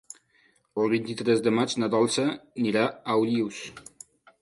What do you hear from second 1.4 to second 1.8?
de maig